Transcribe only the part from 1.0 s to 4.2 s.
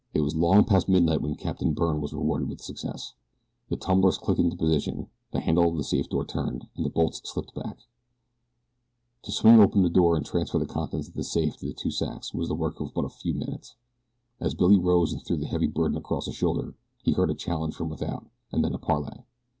when Captain Byrne was rewarded with success the tumblers